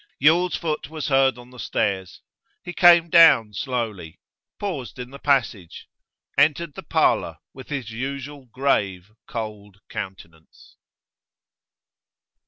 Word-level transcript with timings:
Yule's 0.17 0.55
foot 0.55 0.89
was 0.89 1.09
heard 1.09 1.37
on 1.37 1.51
the 1.51 1.59
stairs; 1.59 2.21
he 2.65 2.73
came 2.73 3.07
down 3.07 3.53
slowly, 3.53 4.19
paused 4.57 4.97
in 4.97 5.11
the 5.11 5.19
passage, 5.19 5.87
entered 6.39 6.73
the 6.73 6.81
parlour 6.81 7.37
with 7.53 7.69
his 7.69 7.91
usual 7.91 8.47
grave, 8.47 9.11
cold 9.27 9.79
countenance. 9.89 10.75